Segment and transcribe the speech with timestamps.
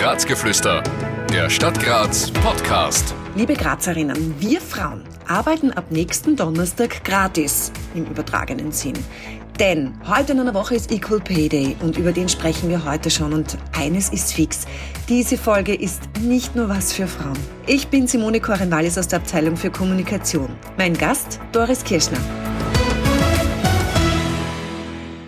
[0.00, 0.84] Grazgeflüster,
[1.32, 3.12] der Stadt Graz Podcast.
[3.34, 8.94] Liebe Grazerinnen, wir Frauen arbeiten ab nächsten Donnerstag gratis im übertragenen Sinn.
[9.58, 13.10] Denn heute in einer Woche ist Equal Pay Day und über den sprechen wir heute
[13.10, 14.66] schon und eines ist fix.
[15.08, 17.38] Diese Folge ist nicht nur was für Frauen.
[17.66, 20.48] Ich bin Simone Korenwallis aus der Abteilung für Kommunikation.
[20.76, 22.20] Mein Gast Doris Kirschner.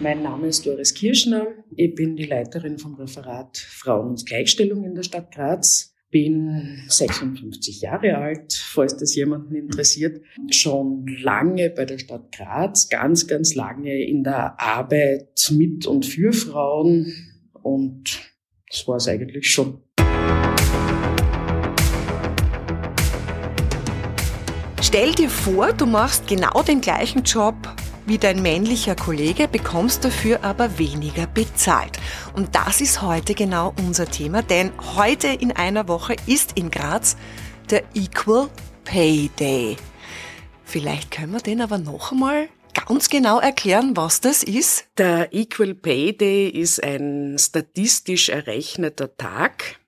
[0.03, 1.49] Mein Name ist Doris Kirschner.
[1.77, 5.95] Ich bin die Leiterin vom Referat Frauen und Gleichstellung in der Stadt Graz.
[6.11, 10.23] Bin 56 Jahre alt, falls das jemanden interessiert.
[10.49, 16.33] Schon lange bei der Stadt Graz, ganz, ganz lange in der Arbeit mit und für
[16.33, 17.13] Frauen.
[17.63, 18.21] Und
[18.71, 19.83] das war es eigentlich schon.
[24.81, 27.55] Stell dir vor, du machst genau den gleichen Job
[28.11, 31.97] wie dein männlicher Kollege, bekommst dafür aber weniger bezahlt.
[32.35, 37.17] Und das ist heute genau unser Thema, denn heute in einer Woche ist in Graz
[37.71, 38.49] der Equal
[38.83, 39.77] Pay Day.
[40.65, 44.87] Vielleicht können wir den aber noch einmal ganz genau erklären, was das ist?
[44.99, 49.80] Der Equal Pay Day ist ein statistisch errechneter Tag,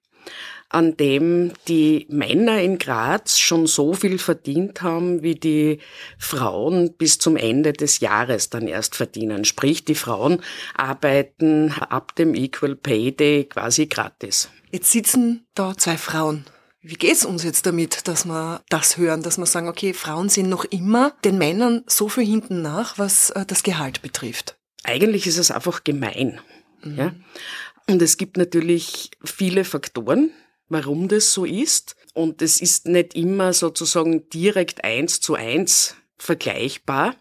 [0.73, 5.78] an dem die Männer in Graz schon so viel verdient haben, wie die
[6.19, 9.45] Frauen bis zum Ende des Jahres dann erst verdienen.
[9.45, 10.43] Sprich, die Frauen
[10.75, 14.48] arbeiten ab dem Equal Pay Day quasi gratis.
[14.70, 16.45] Jetzt sitzen da zwei Frauen.
[16.81, 20.48] Wie geht's uns jetzt damit, dass wir das hören, dass wir sagen, okay, Frauen sind
[20.48, 24.56] noch immer den Männern so viel hinten nach, was äh, das Gehalt betrifft?
[24.83, 26.41] Eigentlich ist es einfach gemein.
[26.83, 26.97] Mhm.
[26.97, 27.15] Ja?
[27.89, 30.31] Und es gibt natürlich viele Faktoren,
[30.73, 31.97] warum das so ist.
[32.15, 37.15] Und es ist nicht immer sozusagen direkt eins zu eins vergleichbar.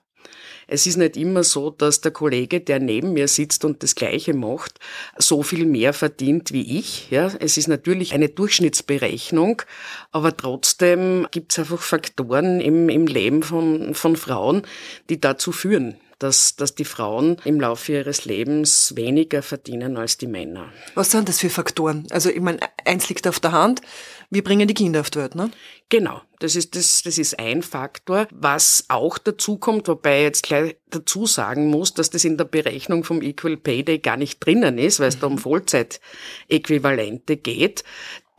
[0.67, 4.33] Es ist nicht immer so, dass der Kollege, der neben mir sitzt und das Gleiche
[4.33, 4.79] macht,
[5.17, 7.11] so viel mehr verdient wie ich.
[7.11, 9.63] Ja, es ist natürlich eine Durchschnittsberechnung,
[10.11, 14.61] aber trotzdem gibt es einfach Faktoren im, im Leben von, von Frauen,
[15.09, 20.27] die dazu führen, dass, dass die Frauen im Laufe ihres Lebens weniger verdienen als die
[20.27, 20.71] Männer.
[20.93, 22.05] Was sind das für Faktoren?
[22.11, 23.81] Also ich meine, eins liegt auf der Hand,
[24.29, 25.51] wir bringen die Kinder auf die Welt, ne?
[25.89, 28.27] Genau, das ist, das, das ist ein Faktor.
[28.31, 32.45] Was auch dazu kommt, wobei ich jetzt gleich dazu sagen muss, dass das in der
[32.45, 35.39] Berechnung vom Equal Pay Day gar nicht drinnen ist, weil es da um mhm.
[35.39, 37.83] Vollzeitäquivalente geht.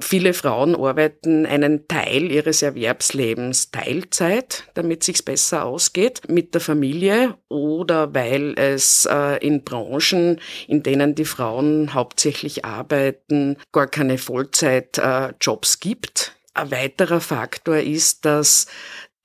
[0.02, 7.38] Viele Frauen arbeiten einen Teil ihres Erwerbslebens Teilzeit, damit sich's besser ausgeht mit der Familie
[7.48, 15.74] oder weil es äh, in Branchen, in denen die Frauen hauptsächlich arbeiten, gar keine Vollzeitjobs
[15.76, 16.36] äh, gibt.
[16.52, 18.66] Ein weiterer Faktor ist, dass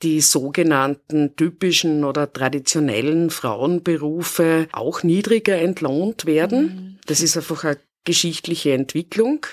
[0.04, 6.62] die sogenannten typischen oder traditionellen Frauenberufe auch niedriger entlohnt werden.
[6.62, 7.00] Mhm.
[7.08, 9.46] Das ist einfach ein geschichtliche Entwicklung.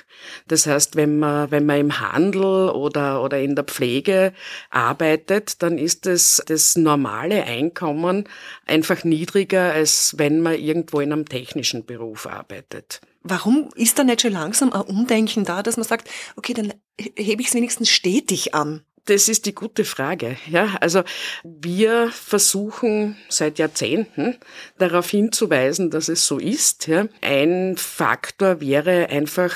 [0.47, 4.32] Das heißt, wenn man, wenn man im Handel oder, oder in der Pflege
[4.70, 8.28] arbeitet, dann ist das, das normale Einkommen
[8.64, 13.00] einfach niedriger, als wenn man irgendwo in einem technischen Beruf arbeitet.
[13.25, 17.43] Warum ist da nicht schon langsam ein Umdenken da, dass man sagt, okay, dann hebe
[17.43, 18.84] ich es wenigstens stetig an?
[19.06, 20.38] Das ist die gute Frage.
[20.48, 21.03] Ja, also
[21.42, 24.38] wir versuchen seit Jahrzehnten
[24.78, 26.87] darauf hinzuweisen, dass es so ist.
[26.87, 27.06] Ja.
[27.20, 29.54] Ein Faktor wäre einfach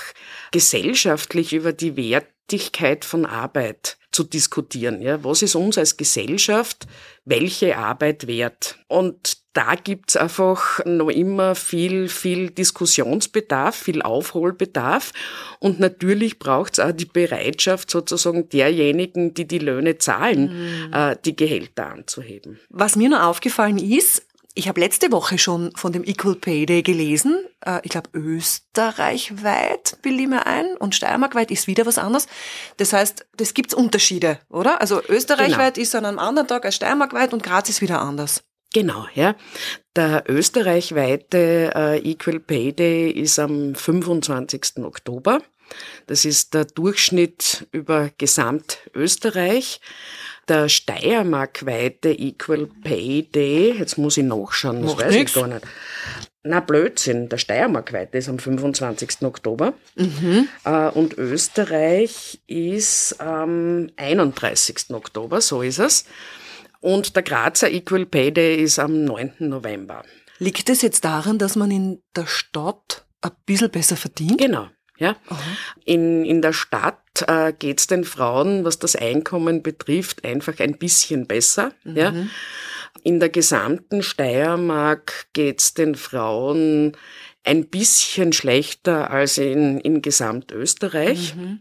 [0.52, 5.00] gesellschaftlich über die Wertigkeit von Arbeit zu diskutieren.
[5.00, 6.88] Ja, was ist uns als Gesellschaft
[7.24, 8.80] welche Arbeit wert?
[8.88, 15.12] Und da gibt's einfach noch immer viel, viel Diskussionsbedarf, viel Aufholbedarf.
[15.60, 20.92] Und natürlich braucht's auch die Bereitschaft sozusagen derjenigen, die die Löhne zahlen, mhm.
[20.92, 22.58] äh, die Gehälter anzuheben.
[22.70, 24.26] Was mir noch aufgefallen ist,
[24.58, 27.46] ich habe letzte Woche schon von dem Equal Pay Day gelesen.
[27.64, 32.26] Äh, ich glaube, österreichweit bilde ich mir ein und steiermarkweit ist wieder was anderes.
[32.76, 34.80] Das heißt, das gibt's Unterschiede, oder?
[34.80, 35.82] Also österreichweit genau.
[35.84, 38.42] ist an einem anderen Tag als steiermarkweit und Graz ist wieder anders.
[38.74, 39.36] Genau, ja.
[39.94, 44.78] Der österreichweite äh, Equal Pay Day ist am 25.
[44.78, 45.40] Oktober.
[46.08, 49.80] Das ist der Durchschnitt über Gesamtösterreich
[50.48, 55.30] der steiermarkweite Equal Pay Day, jetzt muss ich nachschauen, das Macht weiß nix.
[55.30, 55.66] ich gar nicht.
[56.44, 59.22] Na Blödsinn, der Steiermarkweite ist am 25.
[59.22, 60.48] Oktober mhm.
[60.64, 64.90] Äh, und Österreich ist am 31.
[64.90, 66.04] Oktober, so ist es.
[66.80, 69.34] Und der Grazer Equal Pay Day ist am 9.
[69.40, 70.04] November.
[70.38, 74.38] Liegt es jetzt daran, dass man in der Stadt ein bisschen besser verdient?
[74.38, 74.68] Genau.
[74.98, 75.16] Ja?
[75.84, 80.76] In, in der Stadt äh, geht es den Frauen, was das Einkommen betrifft, einfach ein
[80.78, 81.72] bisschen besser.
[81.84, 81.96] Mhm.
[81.96, 82.14] Ja?
[83.02, 86.96] In der gesamten Steiermark geht es den Frauen
[87.44, 91.34] ein bisschen schlechter als in, in Gesamtösterreich.
[91.36, 91.60] Mhm.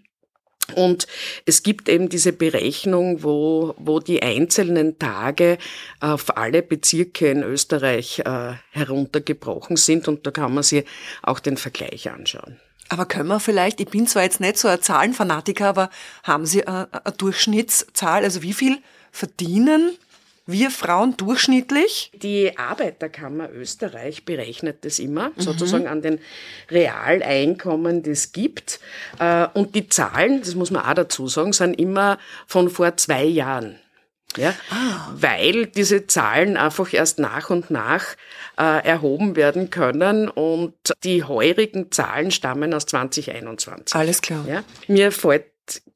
[0.75, 1.07] Und
[1.45, 5.57] es gibt eben diese Berechnung, wo, wo die einzelnen Tage
[6.01, 10.84] auf alle Bezirke in Österreich äh, heruntergebrochen sind und da kann man sich
[11.22, 12.60] auch den Vergleich anschauen.
[12.89, 15.89] Aber können wir vielleicht, ich bin zwar jetzt nicht so ein Zahlenfanatiker, aber
[16.24, 18.78] haben Sie eine, eine Durchschnittszahl, also wie viel
[19.12, 19.98] verdienen
[20.48, 22.12] wir Frauen durchschnittlich?
[22.16, 25.42] Die Arbeiterkammer Österreich berechnet das immer, mhm.
[25.42, 26.19] sozusagen an den
[26.72, 28.80] Realeinkommen, die es gibt.
[29.19, 32.18] Äh, und die Zahlen, das muss man auch dazu sagen, sind immer
[32.48, 33.78] von vor zwei Jahren.
[34.38, 35.12] Ja, ah.
[35.13, 38.04] weil diese Zahlen einfach erst nach und nach
[38.57, 40.74] äh, erhoben werden können und
[41.04, 43.95] die heurigen Zahlen stammen aus 2021.
[43.95, 44.45] Alles klar.
[44.48, 45.45] Ja, mir fällt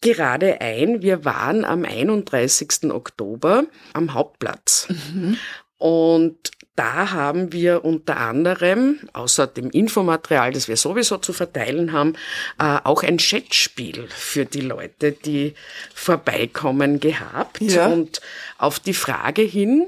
[0.01, 2.91] gerade ein, wir waren am 31.
[2.91, 4.87] Oktober am Hauptplatz.
[4.89, 5.37] Mhm.
[5.77, 12.13] Und da haben wir unter anderem, außer dem Infomaterial, das wir sowieso zu verteilen haben,
[12.59, 15.53] äh, auch ein Chatspiel für die Leute, die
[15.93, 17.61] vorbeikommen, gehabt.
[17.61, 17.87] Ja.
[17.87, 18.21] Und
[18.57, 19.87] auf die Frage hin,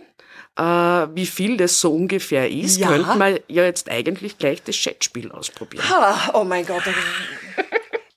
[0.57, 2.87] äh, wie viel das so ungefähr ist, ja.
[2.87, 5.89] könnte man ja jetzt eigentlich gleich das Chatspiel ausprobieren.
[5.89, 6.83] Ha, oh mein Gott.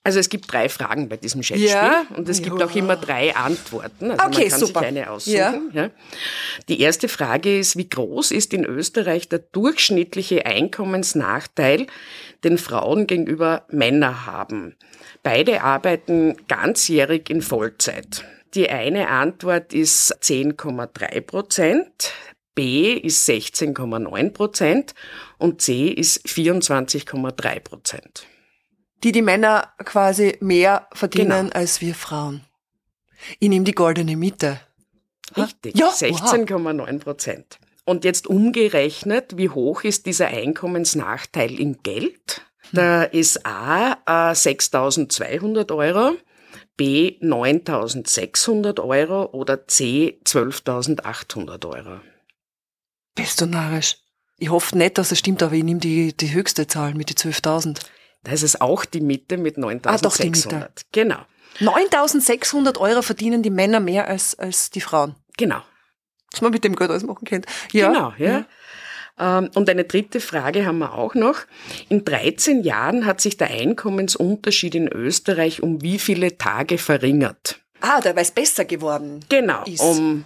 [0.07, 2.07] Also es gibt drei Fragen bei diesem Chatspiel ja?
[2.17, 2.67] und es gibt ja.
[2.67, 4.13] auch immer drei Antworten.
[4.13, 4.79] Also okay, man kann super.
[4.79, 5.35] sich eine aussuchen.
[5.73, 5.83] Ja.
[5.83, 5.91] ja.
[6.69, 11.89] Die erste Frage ist, wie groß ist in Österreich der durchschnittliche Einkommensnachteil,
[12.45, 14.77] den Frauen gegenüber Männern haben?
[15.25, 18.25] Beide arbeiten ganzjährig in Vollzeit.
[18.55, 22.13] Die eine Antwort ist 10,3 Prozent,
[22.55, 24.95] B ist 16,9 Prozent
[25.39, 28.29] und C ist 24,3 Prozent
[29.07, 31.55] die die Männer quasi mehr verdienen genau.
[31.55, 32.41] als wir Frauen.
[33.39, 34.59] Ich nehme die goldene Mitte.
[35.37, 37.61] Richtig, ja, 16,9 Prozent.
[37.85, 42.43] Und jetzt umgerechnet, wie hoch ist dieser Einkommensnachteil in Geld?
[42.73, 46.17] Da ist A, äh, 6.200 Euro,
[46.77, 52.01] B 9.600 Euro oder C 12.800 Euro.
[53.15, 53.99] Bist du narrisch?
[54.37, 57.15] Ich hoffe nicht, dass es stimmt, aber ich nehme die, die höchste Zahl mit die
[57.15, 57.79] 12.000.
[58.23, 59.87] Da ist es auch die Mitte mit 9.600.
[59.87, 60.71] Ah, doch die Mitte.
[60.93, 61.19] Genau.
[61.61, 65.15] 9.600 Euro verdienen die Männer mehr als, als die Frauen.
[65.37, 65.63] Genau.
[66.33, 67.49] Was man mit dem Geld alles machen könnte.
[67.73, 67.89] Ja.
[67.89, 68.45] Genau, ja.
[69.19, 69.39] ja.
[69.39, 71.41] Ähm, und eine dritte Frage haben wir auch noch.
[71.89, 77.61] In 13 Jahren hat sich der Einkommensunterschied in Österreich um wie viele Tage verringert?
[77.81, 79.25] Ah, da war es besser geworden.
[79.29, 79.81] Genau, ist.
[79.81, 80.25] um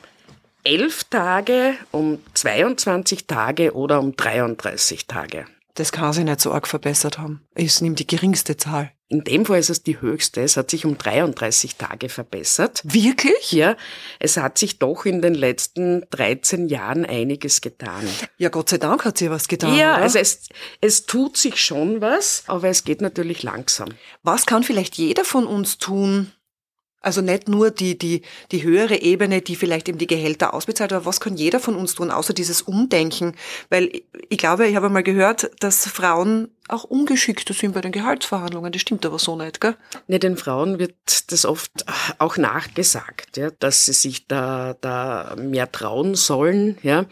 [0.64, 5.46] 11 Tage, um 22 Tage oder um 33 Tage.
[5.80, 7.40] Das kann sich nicht so arg verbessert haben.
[7.54, 8.92] Ich nehme die geringste Zahl.
[9.08, 10.42] In dem Fall ist es die höchste.
[10.42, 12.82] Es hat sich um 33 Tage verbessert.
[12.84, 13.52] Wirklich?
[13.52, 13.78] Ja.
[14.18, 18.06] Es hat sich doch in den letzten 13 Jahren einiges getan.
[18.36, 19.74] Ja, Gott sei Dank hat sich was getan.
[19.74, 20.02] Ja, oder?
[20.02, 20.50] also es,
[20.82, 23.88] es tut sich schon was, aber es geht natürlich langsam.
[24.22, 26.30] Was kann vielleicht jeder von uns tun,
[27.00, 31.06] also nicht nur die, die, die höhere Ebene, die vielleicht eben die Gehälter ausbezahlt, aber
[31.06, 33.34] was kann jeder von uns tun, außer dieses Umdenken?
[33.70, 33.90] Weil
[34.28, 38.72] ich glaube, ich habe mal gehört, dass Frauen auch ungeschickter sind bei den Gehaltsverhandlungen.
[38.72, 39.76] Das stimmt aber so nicht, gell?
[40.06, 40.94] Ne, den Frauen wird
[41.28, 41.70] das oft
[42.18, 47.06] auch nachgesagt, ja, dass sie sich da, da mehr trauen sollen, ja,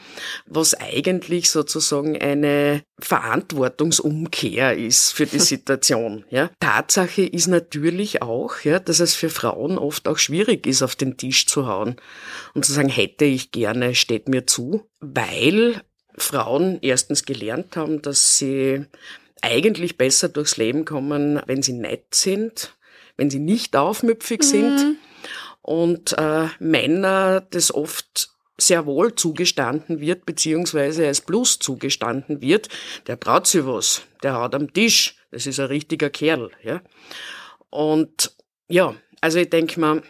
[0.46, 6.50] was eigentlich sozusagen eine Verantwortungsumkehr ist für die Situation, ja.
[6.60, 11.16] Tatsache ist natürlich auch, ja, dass es für Frauen oft auch schwierig ist, auf den
[11.16, 11.96] Tisch zu hauen
[12.54, 15.82] und zu sagen, hätte ich gerne, steht mir zu, weil
[16.16, 18.86] Frauen erstens gelernt haben, dass sie
[19.42, 22.76] eigentlich besser durchs Leben kommen, wenn sie nett sind,
[23.16, 24.44] wenn sie nicht aufmüpfig mhm.
[24.44, 24.96] sind.
[25.62, 32.68] Und äh, Männer das oft sehr wohl zugestanden wird, beziehungsweise als Plus zugestanden wird,
[33.06, 36.50] der traut sich was, der haut am Tisch, das ist ein richtiger Kerl.
[36.62, 36.82] Ja?
[37.70, 38.32] Und
[38.68, 40.02] ja, also ich denke mal,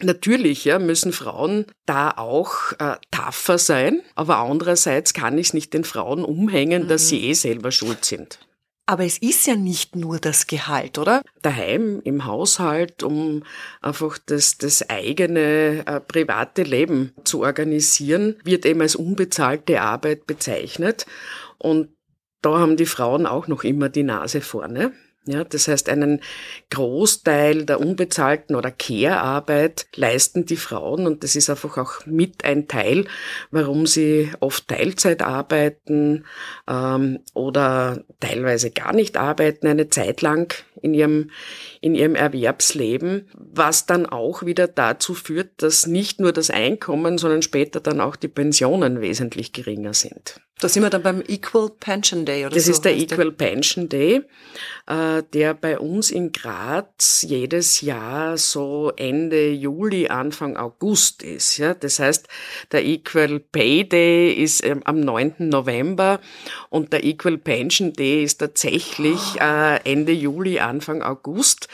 [0.00, 5.72] Natürlich ja, müssen Frauen da auch äh, tougher sein, aber andererseits kann ich es nicht
[5.72, 6.88] den Frauen umhängen, mhm.
[6.88, 8.38] dass sie eh selber schuld sind.
[8.86, 11.22] Aber es ist ja nicht nur das Gehalt, oder?
[11.40, 13.42] Daheim, im Haushalt, um
[13.80, 21.06] einfach das, das eigene äh, private Leben zu organisieren, wird eben als unbezahlte Arbeit bezeichnet.
[21.56, 21.88] Und
[22.42, 24.92] da haben die Frauen auch noch immer die Nase vorne.
[25.26, 26.20] Ja, das heißt, einen
[26.68, 32.68] Großteil der unbezahlten oder Care-Arbeit leisten die Frauen und das ist einfach auch mit ein
[32.68, 33.06] Teil,
[33.50, 36.26] warum sie oft Teilzeit arbeiten
[36.68, 41.30] ähm, oder teilweise gar nicht arbeiten eine Zeit lang in ihrem
[41.80, 47.40] in ihrem Erwerbsleben, was dann auch wieder dazu führt, dass nicht nur das Einkommen, sondern
[47.40, 50.40] später dann auch die Pensionen wesentlich geringer sind.
[50.60, 52.70] Da sind wir dann beim Equal Pension Day oder das so.
[52.70, 53.46] Das ist der Equal der?
[53.46, 54.22] Pension Day,
[54.86, 61.58] äh, der bei uns in Graz jedes Jahr so Ende Juli, Anfang August ist.
[61.58, 61.74] Ja?
[61.74, 62.28] Das heißt,
[62.70, 65.34] der Equal Pay Day ist ähm, am 9.
[65.38, 66.20] November
[66.70, 71.66] und der Equal Pension Day ist tatsächlich äh, Ende Juli, Anfang August.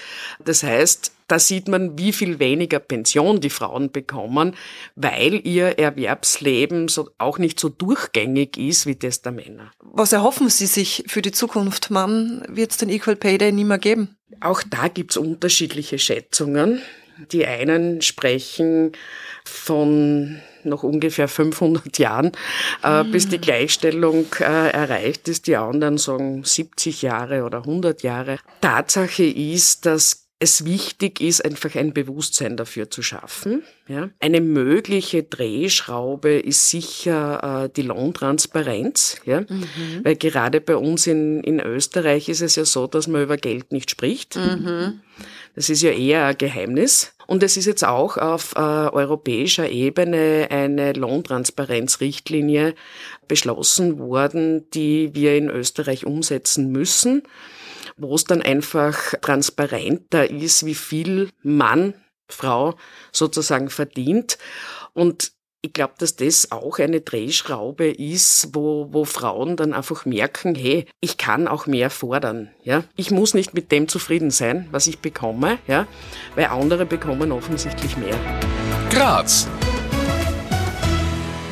[0.42, 4.56] Das heißt, da sieht man, wie viel weniger Pension die Frauen bekommen,
[4.96, 9.70] weil ihr Erwerbsleben so, auch nicht so durchgängig ist wie das der Männer.
[9.80, 11.88] Was erhoffen Sie sich für die Zukunft?
[11.90, 14.16] Wann wird es den Equal Pay Day nicht mehr geben?
[14.40, 16.82] Auch da gibt's unterschiedliche Schätzungen.
[17.32, 18.92] Die einen sprechen
[19.44, 22.32] von noch ungefähr 500 Jahren,
[22.82, 25.46] äh, bis die Gleichstellung äh, erreicht ist.
[25.46, 28.38] Die anderen sagen 70 Jahre oder 100 Jahre.
[28.60, 33.62] Tatsache ist, dass es wichtig ist, einfach ein Bewusstsein dafür zu schaffen.
[33.88, 34.08] Ja.
[34.20, 39.42] Eine mögliche Drehschraube ist sicher äh, die Lohntransparenz, ja.
[39.42, 40.00] Mhm.
[40.02, 43.70] weil gerade bei uns in, in Österreich ist es ja so, dass man über Geld
[43.70, 44.36] nicht spricht.
[44.36, 45.00] Mhm.
[45.54, 47.12] Das ist ja eher ein Geheimnis.
[47.26, 52.74] Und es ist jetzt auch auf äh, europäischer Ebene eine Lohntransparenzrichtlinie
[53.28, 57.24] beschlossen worden, die wir in Österreich umsetzen müssen
[58.00, 61.94] wo es dann einfach transparenter ist, wie viel Mann,
[62.28, 62.74] Frau
[63.12, 64.38] sozusagen verdient.
[64.92, 70.54] Und ich glaube, dass das auch eine Drehschraube ist, wo, wo Frauen dann einfach merken,
[70.54, 72.50] hey, ich kann auch mehr fordern.
[72.62, 72.84] Ja?
[72.96, 75.86] Ich muss nicht mit dem zufrieden sein, was ich bekomme, ja?
[76.34, 78.18] weil andere bekommen offensichtlich mehr.
[78.90, 79.48] Graz.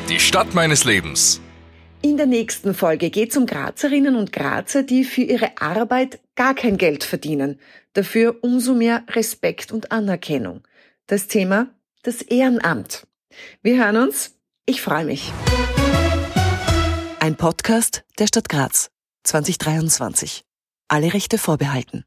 [0.09, 1.39] Die Stadt meines Lebens.
[2.01, 6.55] In der nächsten Folge geht es um Grazerinnen und Grazer, die für ihre Arbeit gar
[6.55, 7.59] kein Geld verdienen,
[7.91, 10.65] dafür umso mehr Respekt und Anerkennung.
[11.05, 11.67] Das Thema
[12.01, 13.05] das Ehrenamt.
[13.61, 14.39] Wir hören uns.
[14.65, 15.33] Ich freue mich.
[17.19, 18.89] Ein Podcast der Stadt Graz
[19.25, 20.45] 2023.
[20.87, 22.05] Alle Rechte vorbehalten.